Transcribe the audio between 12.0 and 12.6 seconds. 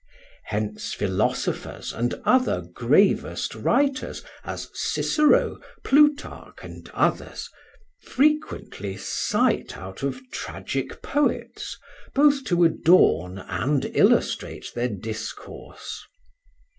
both